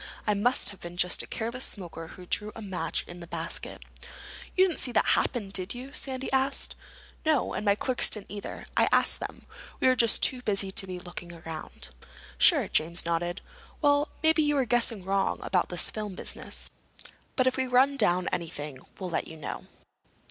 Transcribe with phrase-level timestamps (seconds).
[0.27, 3.83] It must have been just a careless smoker who threw a match in the basket."
[4.57, 6.75] "You didn't see that happen, did you?" Sandy asked.
[7.23, 8.65] "No—and my clerks didn't either.
[8.75, 9.45] I asked them.
[9.79, 11.89] We were just too busy to be looking around."
[12.39, 13.41] "Sure." James nodded.
[13.79, 16.71] "Well, maybe we're guessing wrong about this film business.
[17.35, 19.67] But if we run down anything we'll let you know."